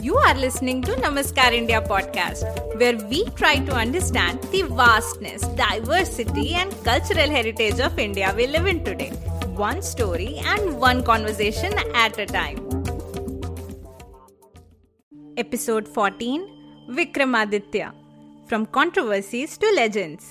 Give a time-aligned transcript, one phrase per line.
[0.00, 2.44] You are listening to Namaskar India podcast,
[2.78, 8.66] where we try to understand the vastness, diversity, and cultural heritage of India we live
[8.66, 9.10] in today.
[9.56, 12.58] One story and one conversation at a time.
[15.36, 16.48] Episode 14
[16.90, 17.92] Vikramaditya
[18.48, 20.24] From Controversies to Legends.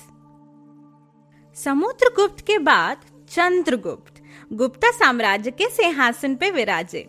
[1.56, 3.00] Samudragupta के बाद
[3.30, 4.20] चंद्रगुप्त
[4.60, 7.02] गुप्ता साम्राज्य के सिंहासन पे विराजे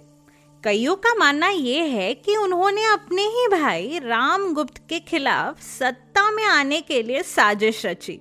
[0.65, 6.45] कईयों का मानना यह है कि उन्होंने अपने ही भाई रामगुप्त के खिलाफ सत्ता में
[6.45, 8.19] आने के लिए साजिश रची।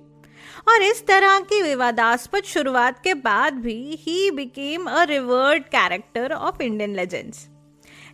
[0.68, 6.62] और इस तरह की विवादास्पद शुरुआत के बाद भी he became a revered character of
[6.62, 7.46] Indian legends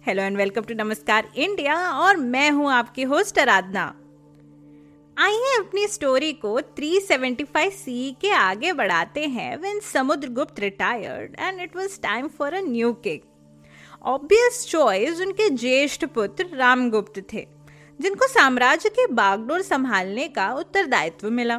[0.06, 3.86] hello and welcome to नमस्कार इंडिया और मैं हूँ आपकी होस्ट आराधना
[5.16, 11.76] आइए अपनी स्टोरी को 375 सी के आगे बढ़ाते हैं when Samudragupta retired and it
[11.76, 13.25] was time for a new king
[14.06, 17.46] obvious choice उनके ज्येष्ठ पुत्र रामगुप्त थे,
[18.00, 21.58] जिनको साम्राज्य के बागडोर संभालने का उत्तरदायित्व मिला।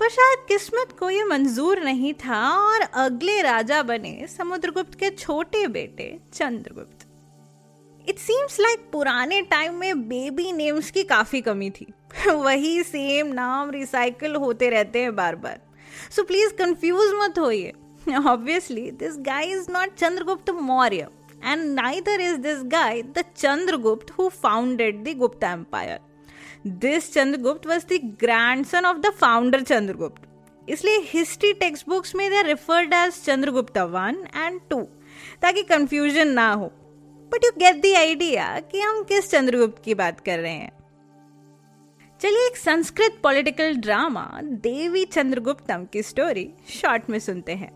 [0.00, 5.66] पर शायद किस्मत को यह मंजूर नहीं था और अगले राजा बने समुद्रगुप्त के छोटे
[5.66, 7.06] बेटे चंद्रगुप्त।
[8.08, 11.86] इट सीम्स लाइक पुराने टाइम में बेबी नेम्स की काफ़ी कमी थी।
[12.28, 15.60] वही सेम नाम रिसाइकल होते रहते हैं बार बार
[16.16, 17.72] सो प्लीज़ कंफ्यूज मत होइए।
[18.28, 21.08] Obviously this guy is not Chandragupta Maurya.
[21.42, 25.98] And neither is this guy the Chandragupta who founded the Gupta Empire.
[26.64, 30.26] This Chandragupta was the grandson of the founder Chandragupta.
[30.68, 34.80] इसलिए history text books में they referred as Chandragupta one and two
[35.42, 36.66] ताकि confusion ना हो
[37.32, 40.72] but you get the idea कि हम किस चंद्रगुप्त की बात कर रहे हैं
[42.20, 46.48] चलिए एक संस्कृत पॉलिटिकल ड्रामा देवी चंद्रगुप्तम की स्टोरी
[46.80, 47.70] शॉर्ट में सुनते हैं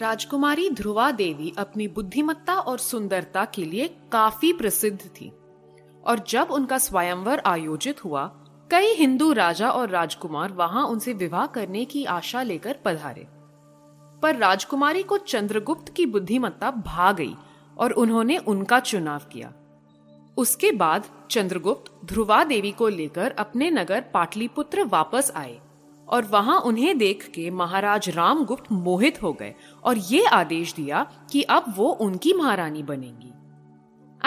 [0.00, 5.32] राजकुमारी ध्रुवा देवी अपनी बुद्धिमत्ता और सुंदरता के लिए काफ़ी प्रसिद्ध थी।
[6.04, 8.26] और जब उनका स्वयंवर आयोजित हुआ,
[8.70, 13.26] कई हिंदू राजा और राजकुमार वहाँ उनसे विवाह करने की आशा लेकर पधारे।
[14.22, 17.34] पर राजकुमारी को चंद्रगुप्त की बुद्धिमत्ता भा गई
[17.78, 19.52] और उन्होंने उनका चुनाव किया।
[20.36, 25.60] उसके बाद चंद्रगुप्त ध्रुवा देवी को लेकर अपने नगर पाटलिपुत्र वापस आए।
[26.08, 31.42] और वहाँ उन्हें देख के महाराज रामगुप्त मोहित हो गए और ये आदेश दिया कि
[31.42, 33.32] अब वो उनकी महारानी बनेंगी।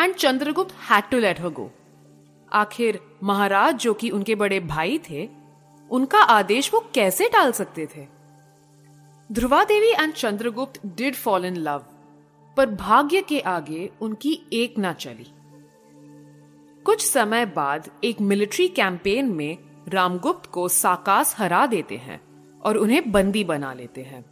[0.03, 1.71] And Chandragupta had to let her go
[2.51, 5.29] आखिर महाराज, जो कि उनके बड़े भाई थे,
[5.91, 8.07] उनका आदेश वो कैसे टाल सकते थे?
[9.29, 11.85] Dhruva Devi and Chandragupta did fall in love
[12.57, 15.27] पर भाग्य के आगे उनकी एक ना चली।
[16.85, 19.57] कुछ समय बाद एक मिलिट्री कैंपेन में
[19.89, 22.19] रामगुप्त को साकास हरा देते हैं
[22.61, 24.23] और उन्हें बंदी बना लेते हैं।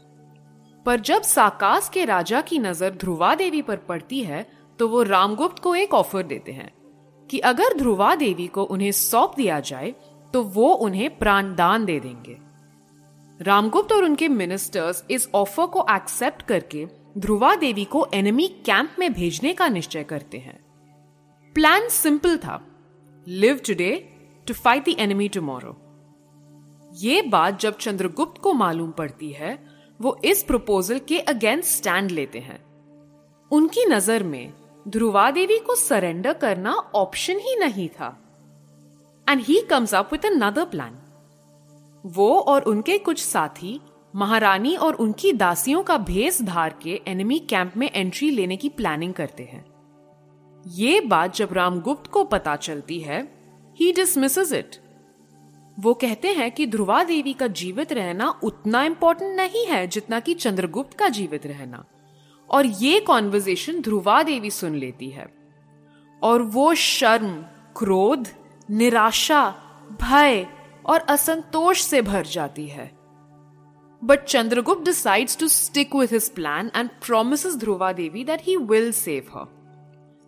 [0.86, 4.46] पर जब साकास के राजा की नज़र ध्रुवा देवी पर पड़ती है
[4.80, 6.72] तो वो रामगुप्त को एक ऑफ़र देते हैं
[7.30, 9.94] कि अगर ध्रुवा देवी को उन्हें सौंप दिया जाए
[10.34, 12.38] तो वो उन्हें प्राणदान दे देंगे।
[13.40, 16.86] रामगुप्त और उनके मिनिस्टर्स इस ऑफ़र को एक्सेप्ट करके
[17.18, 20.60] ध्रुवा देवी को एनिमी कैंप में भेजने का निश्चय करते हैं।
[21.56, 22.60] प्लान सिंपल था।
[23.28, 23.92] Live today
[24.48, 25.76] to fight the enemy tomorrow
[26.98, 29.58] ये बात जब चंद्रगुप्त को मालूम पड़ती है,
[30.00, 32.60] वो इस प्रपोजल के अगेंस्ट स्टैंड लेते हैं।
[33.52, 34.54] उनकी नज़र में
[34.86, 38.08] ध्रुवा देवी को सरेंडर करना ऑप्शन ही नहीं था।
[39.28, 40.98] And he comes up with another plan
[42.06, 43.80] वो और उनके कुछ साथी,
[44.14, 49.14] महारानी और उनकी दासियों का भेस धार के एनिमी कैंप में एंट्री लेने की प्लानिंग
[49.14, 49.66] करते हैं।
[50.66, 53.22] ये बात जब रामगुप्त को पता चलती है
[53.80, 54.76] ही डिसमिसेस इट
[55.80, 60.34] वो कहते हैं कि ध्रुवा देवी का जीवित रहना उतना इंपॉर्टेंट नहीं है जितना कि
[60.34, 61.86] चंद्रगुप्त का जीवित रहना।
[62.50, 65.28] और ये कॉन्वर्जेशन ध्रुवा देवी सुन लेती है।
[66.24, 67.34] और वो शर्म,
[67.78, 68.28] क्रोध,
[68.70, 69.50] निराशा,
[70.02, 70.48] भय
[70.86, 72.92] और असंतोष से भर जाती है।
[74.04, 78.92] But Chandragupta decides to stick with his plan and promise Dhruva Devi that he will
[78.92, 79.57] save her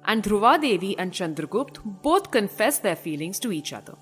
[0.05, 3.95] and Dhruva Devi and Chandragupta both confess their feelings to each other.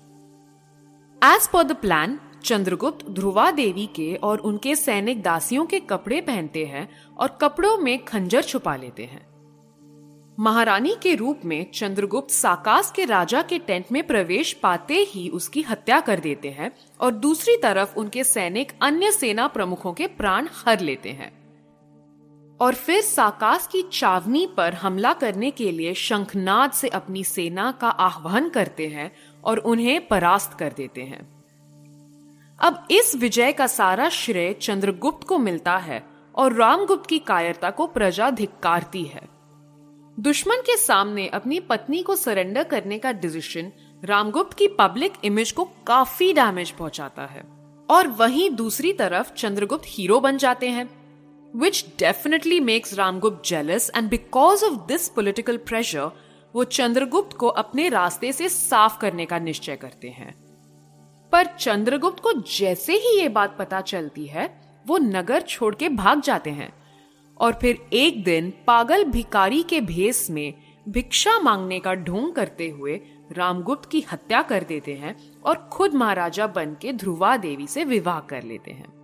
[1.22, 6.64] As per the plan, Chandragupta Dhruva Devi के और उनके सैनिक दासियों के कपड़े पहनते
[6.66, 9.26] हैं और कपड़ों में खंजर छुपा लेते हैं
[10.38, 15.62] महारानी के रूप में चंद्रगुप्त साकास के राजा के टेंट में प्रवेश पाते ही उसकी
[15.62, 20.80] हत्या कर देते हैं और दूसरी तरफ़ उनके सैनिक अन्य सेना प्रमुखों के प्राण हर
[20.80, 21.32] लेते हैं
[22.60, 27.88] और फिर साकास की चावनी पर हमला करने के लिए शंखनाद से अपनी सेना का
[27.88, 29.12] आह्वान करते हैं
[29.44, 31.38] और उन्हें परास्त कर देते हैं।
[32.60, 37.86] अब इस विजय का सारा श्रेय चंद्रगुप्त को मिलता है और रामगुप्त की कायरता को
[37.86, 39.28] प्रजा धिक्कारती है।
[40.20, 43.72] दुश्मन के सामने अपनी पत्नी को सरेंडर करने का डिसीज़न
[44.04, 47.44] रामगुप्त की पब्लिक इमेज को काफ़ी डैमेज पहुंचाता है।
[47.90, 50.97] और वहीं दूसरी तरफ़ चंद्रगुप्त हीरो बन जाते हैं।
[51.56, 56.10] Which definitely makes Ramagupta jealous and because of this political pressure
[56.54, 60.34] वो चंद्रगुप्त को अपने रास्ते से साफ़ करने का निश्चय करते हैं।
[61.32, 66.20] पर चंद्रगुप्त को जैसे ही ये बात पता चलती है, वो नगर छोड़ के भाग
[66.20, 66.72] जाते हैं।
[67.40, 70.54] और फिर एक दिन पागल भिकारी के भेस में
[70.88, 73.00] भिक्षा मांगने का ढोंग करते हुए
[73.32, 78.20] रामगुप्त की हत्या कर देते हैं और खुद महाराजा बन के ध्रुवा देवी से विवाह
[78.20, 78.97] कर लेते हैं।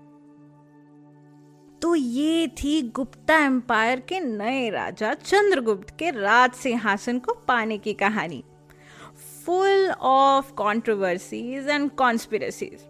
[1.85, 7.93] तो ये थी गुप्ता एम्पायर के नए राजा चंद्रगुप्त के राज सिंहासन को पाने की
[7.93, 8.45] कहानी।
[9.47, 12.85] Full of controversies and conspiracies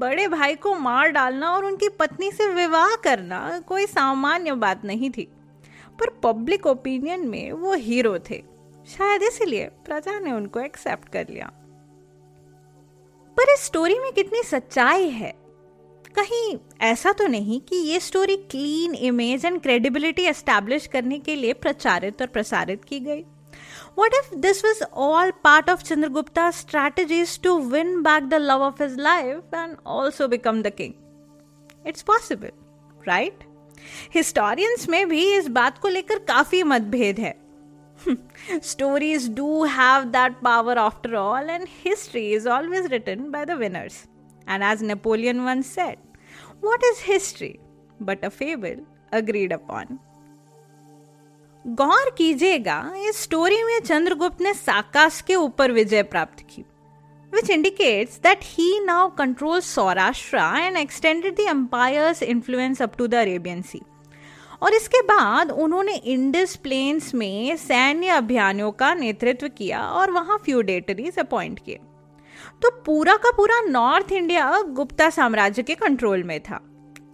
[0.00, 5.10] बड़े भाई को मार डालना और उनकी पत्नी से विवाह करना कोई सामान्य बात नहीं
[5.10, 5.28] थी।
[6.00, 8.42] पर पब्लिक ओपिनियन में वो हीरो थे।
[8.88, 11.52] शायद इसलिए प्रजा ने उनको एक्सेप्ट कर लिया।
[13.36, 15.43] पर इस स्टोरी में कितनी सच्चाई है?
[16.14, 21.52] कहीं ऐसा तो नहीं कि ये story clean image and credibility establish करने के लिए
[21.52, 23.22] प्रचारित और प्रसारित की गई।
[23.98, 28.82] What if this was all part of Chandragupta strategies to win back the love of
[28.82, 30.92] his life and also become the king
[31.88, 32.50] it's possible
[33.08, 33.44] right
[34.14, 37.34] historians में भी इस बात को लेकर काफ़ी मतभेद है।
[38.62, 44.04] Stories do have that power after all and history is always written by the winners
[44.46, 45.98] And as Napoleon once said,
[46.60, 47.60] what is history
[48.00, 49.98] but a fable agreed upon?
[51.64, 56.64] गौर कीजिएगा इस स्टोरी में चंद्रगुप्त ने साकाश के ऊपर विजय प्राप्त की
[57.32, 63.14] which indicates that he now control Saurashtra and extended the empire's influence up to the
[63.14, 63.80] Arabian sea
[64.62, 71.18] और इसके बाद उन्होंने इंडस प्लेन्स में सैन्य अभियानों का नेतृत्व किया और वहाँ फ्यूडेटरीज
[71.18, 71.78] अपॉइंट किए
[72.62, 76.60] तो पूरा का पूरा नॉर्थ इंडिया गुप्ता साम्राज्य के कंट्रोल में था।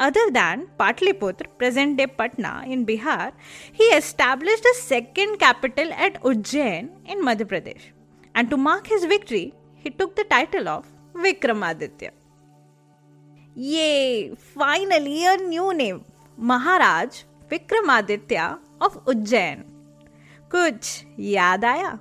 [0.00, 3.32] Other than Pataliputra present day Patna in Bihar
[3.80, 7.90] he established second capital at Ujjain in Madhya Pradesh
[8.34, 9.42] and to mark his victory
[9.84, 12.10] he took the title of Vikramaditya
[13.56, 16.00] ये finally a new name
[16.38, 19.64] Maharaj Vikramaditya of Ujjain
[20.50, 21.98] कुछ याद आया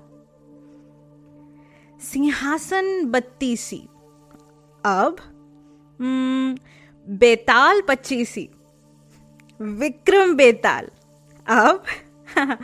[2.02, 3.82] सिंहासन बत्तीसी
[4.86, 5.16] अब
[7.10, 8.50] बेताल पच्चीसी
[9.62, 10.88] विक्रम बेताल।
[11.48, 11.84] अब,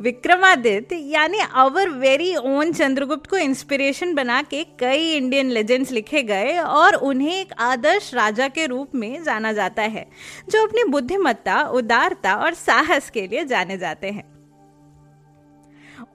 [0.00, 6.58] विक्रमादित्य, यानी our very own Chandragupta को inspiration बना के कई इंडियन लेजेंड्स लिखे गए
[6.58, 10.10] और उन्हें एक आदर्श राजा के रूप में जाना जाता है,
[10.50, 14.38] जो अपनी बुद्धिमत्ता, उदारता और साहस के लिए जाने जाते हैं।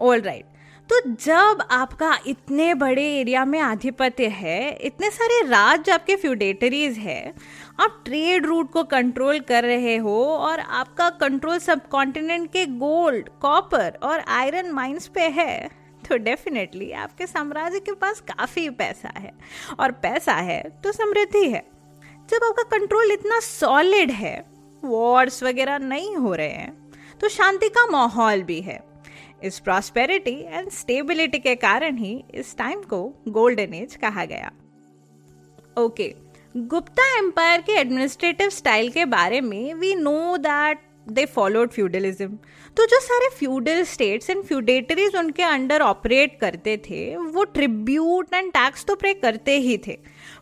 [0.02, 0.46] ऑल राइट
[0.94, 7.34] तो जब आपका इतने बड़े एरिया में आधिपत्य है, इतने सारे राज्य आपके फ्यूडेटरीज है,
[7.80, 13.30] आप ट्रेड रूट को कंट्रोल कर रहे हो और आपका कंट्रोल सब कॉन्टिनेंट के गोल्ड,
[13.42, 15.70] कॉपर और आयरन माइंस पे है
[16.10, 19.34] तो डेफिनेटली आपके साम्राज्य के पास काफ़ी पैसा है।
[19.80, 21.66] और पैसा है तो समृद्धि है।
[22.30, 24.38] जब आपका कंट्रोल इतना सॉलिड है,
[24.84, 28.82] वॉर्स वगैरह नहीं हो रहे हैं तो शांति का माहौल भी है।
[29.44, 34.52] इस प्रॉस्पेरिटी एंड स्टेबिलिटी के कारण ही इस टाइम को गोल्डन एज कहा गया।
[35.78, 36.14] ओके
[36.56, 42.38] गुप्ता एम्पायर के एडमिनिस्ट्रेटिव स्टाइल के बारे में we know that they followed feudalism
[42.78, 48.52] तो जो सारे फ्यूडल स्टेट्स एंड फ्यूडेटरीज उनके अंडर ऑपरेट करते थे, वो ट्रिब्यूट एंड
[48.52, 49.98] टैक्स तो पे करते ही थे।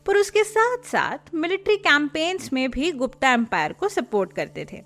[0.05, 4.81] पर उसके साथ साथ मिलिट्री कैंपेन्स में भी गुप्ता एम्पायर को सपोर्ट करते थे।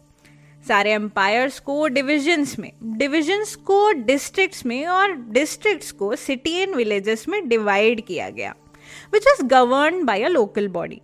[0.67, 7.27] सारे एम्पायर्स को डिविजन्स में डिविजन्स को डिस्ट्रिक्ट्स में और डिस्ट्रिक्ट्स को सिटी एंड विलेजेस
[7.27, 8.53] में डिवाइड किया गया
[9.13, 11.01] which is govern by a local body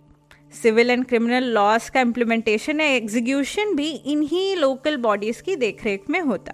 [0.54, 6.20] civil and criminal laws का इम्प्लीमेंटेशन या एग्जीक्यूशन भी इन्हीं लोकल बॉडीज की देखरेख में
[6.20, 6.52] होता।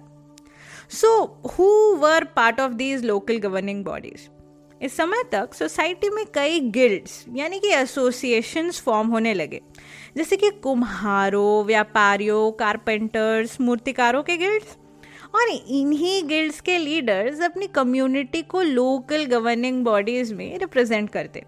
[0.91, 1.09] So
[1.49, 4.27] who were part of these local governing bodies
[4.81, 9.61] इस समय तक सोसाइटी में कई गिल्ड्स यानी कि एसोसिएशंस फॉर्म होने लगे।
[10.17, 14.77] जैसे कि कुम्हारों, व्यापारियों, कारपेंटर्स, मूर्तिकारों के गिल्ड्स
[15.35, 21.43] और इन्हीं गिल्ड्स के लीडर्स अपनी कम्युनिटी को लोकल गवर्निंग बॉडीज में रिप्रेजेंट करते।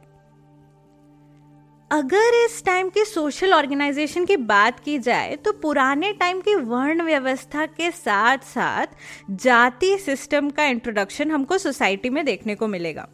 [1.92, 7.04] अगर इस टाइम की सोशल ऑर्गेनाइजेशन की बात की जाए तो पुराने टाइम की वर्ण
[7.04, 8.88] व्यवस्था के साथ साथ
[9.32, 13.08] जाति सिस्टम का इंट्रोडक्शन हमको सोसाइटी में देखने को मिलेगा।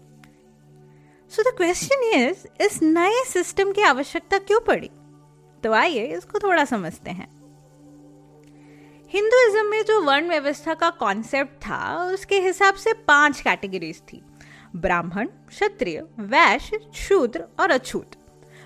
[1.31, 4.89] सो द क्वेश्चन इज़ इस नए सिस्टम की आवश्यकता क्यों पड़ी?
[5.63, 7.37] तो आइए इसको थोड़ा समझते हैं।
[9.09, 14.21] हिंदुइज्म में जो वर्ण व्यवस्था का कॉन्सेप्ट था, उसके हिसाब से पाँच कैटेगरीज थी।
[14.75, 18.11] ब्राह्मण, क्षत्रिय, वैश्य, शूद्र और अछूत।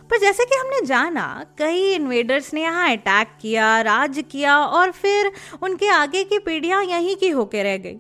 [0.10, 5.32] पर जैसे कि हमने जाना, कई इन्वेडर्स ने यहाँ अटैक किया, राज किया और फिर
[5.64, 7.96] उनके आगे की पीढ़ियाँ यहीं की होके रह गई।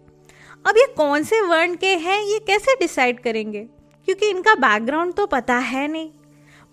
[0.68, 3.64] अब ये कौन से वर्ण के हैं, ये कैसे डिसाइड करेंगे?
[4.06, 6.12] क्योंकि इनका बैकग्राउंड तो पता है नहीं।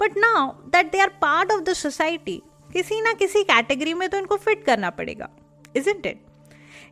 [0.00, 2.40] But now that they are part of the society
[2.72, 5.28] किसी ना किसी कैटेगरी में तो इनको फिट करना पड़ेगा
[5.76, 6.16] इज़ इट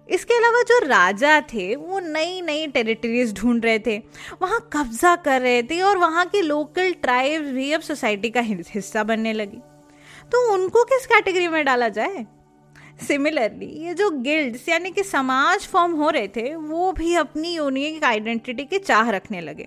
[0.08, 3.96] इसके अलावा जो राजा थे, वो नई नई टेरिटरीज ढूंढ रहे थे,
[4.42, 9.02] वहाँ कब्जा कर रहे थे और वहाँ के लोकल ट्राइब्स भी अब सोसाइटी का हिस्सा
[9.04, 9.58] बनने लगी।
[10.32, 12.26] तो उनको किस कैटेगरी में डाला जाए?
[13.06, 18.04] सिमिलरली ये जो गिल्ड्स यानी कि समाज फॉर्म हो रहे थे, वो भी अपनी यूनिक
[18.04, 19.66] आइडेंटिटी की चाह रखने लगे।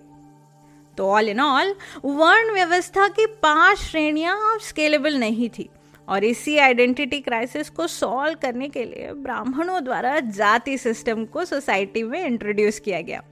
[0.98, 5.68] तो ऑल इन ऑल वर्ण व्यवस्था की पाँच श्रेणियाँ स्केलेबल नहीं थी।
[6.08, 12.02] और इसी आइडेंटिटी क्राइसिस को सॉल्व करने के लिए ब्राह्मणों द्वारा जाति सिस्टम को सोसाइटी
[12.02, 13.22] में इंट्रोड्यूस किया गया।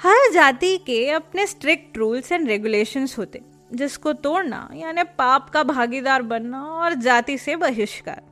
[0.00, 3.40] हर जाति के अपने स्ट्रिक्ट रूल्स एंड रेगुलेशंस होते,
[3.74, 8.22] जिसको तोड़ना, यानी पाप का भागीदार बनना और जाति से बहिष्कार।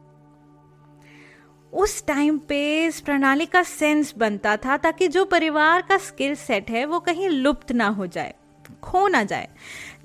[1.72, 6.70] उस टाइम पे इस प्रणाली का सेंस बनता था ताकि जो परिवार का स्किल सेट
[6.70, 8.34] है वो कहीं लुप्त ना हो जाए।
[8.84, 9.48] खो ना जाए।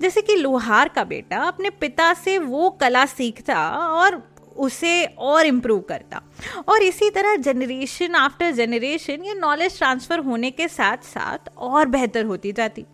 [0.00, 4.22] जैसे कि लोहार का बेटा अपने पिता से वो कला सीखता और
[4.56, 6.20] उसे और इम्प्रूव करता।
[6.68, 12.24] और इसी तरह जनरेशन आफ्टर जनरेशन ये नॉलेज ट्रांसफ़र होने के साथ साथ और बेहतर
[12.24, 12.84] होती जाती।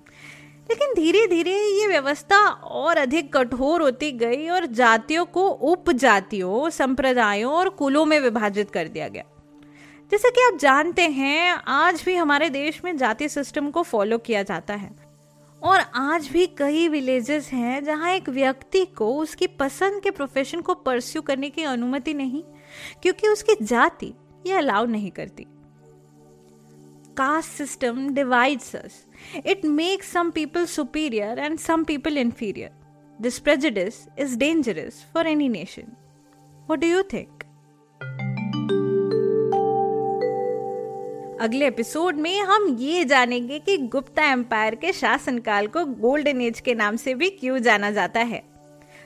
[0.71, 7.52] लेकिन धीरे धीरे ये व्यवस्था और अधिक कठोर होती गई और जातियों को उपजातियों, संप्रदायों
[7.52, 9.25] और कुलों में विभाजित कर दिया गया।
[10.11, 14.43] जैसे कि आप जानते हैं, आज भी हमारे देश में जाति सिस्टम को फॉलो किया
[14.43, 15.05] जाता है।
[15.62, 20.75] और आज भी कई विलेजेस हैं जहाँ एक व्यक्ति को उसकी पसंद के प्रोफेशन को
[20.76, 22.42] परस्यू करने की अनुमति नहीं,
[23.02, 24.12] क्योंकि उसकी जाति
[24.46, 25.46] ये अलाउ नहीं करती।
[27.16, 29.04] Caste system divides us
[29.46, 32.70] it makes some people superior and some people inferior
[33.18, 35.92] this prejudice is dangerous for any nation
[36.68, 37.44] what do you think
[41.40, 46.75] अगले एपिसोड में हम ये जानेंगे कि गुप्ता एम्पायर के शासनकाल को गोल्डन एज के
[46.75, 48.43] नाम से भी क्यों जाना जाता है।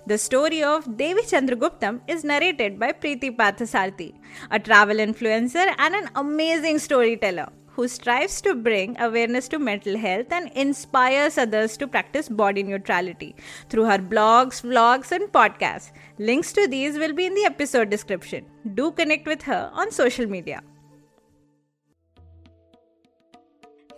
[0.08, 1.22] The story of Devi
[1.54, 4.14] Chandraguptam is narrated by Preeti Parth Sarathi
[4.52, 7.46] a travel influencer and an amazing story teller
[7.78, 13.34] who strives to bring awareness to mental health and inspires others to practice body neutrality
[13.70, 18.40] through her blogs vlogs and podcast links to these will be in the episode description
[18.66, 20.62] do connect with her on social media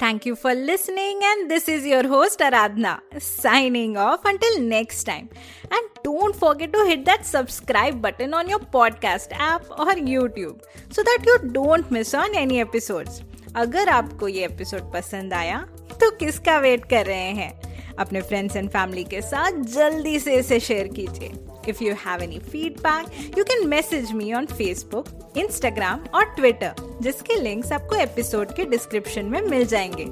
[0.02, 5.28] Thank you for listening, and this is your host Aradhna signing off until next time.
[5.70, 11.04] And don't forget to hit that subscribe button on your podcast app or YouTube so
[11.04, 13.22] that you don't miss on any episodes.
[13.56, 15.58] अगर आपको ये episode पसंद आया
[16.00, 17.50] तो किसका wait कर रहे हैं
[17.98, 21.32] अपने फ्रेंड्स एंड फैमिली के साथ जल्दी से इसे शेयर कीजिए
[21.68, 27.40] If you have any feedback, you can message me on Facebook, Instagram और Twitter, जिसके
[27.40, 30.04] लिंक्स आपको एपिसोड के डिस्क्रिप्शन में मिल जाएँगे